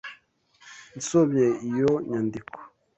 Nsomye 0.97 1.45
iyo 1.69 1.91
nyandiko. 2.09 2.57